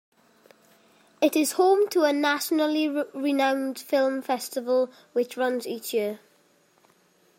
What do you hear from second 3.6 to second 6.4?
film festival which runs each year.